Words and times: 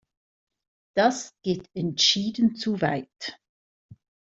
Das 0.95 1.35
geht 1.43 1.69
entschieden 1.75 2.55
zu 2.55 2.81
weit! 2.81 3.39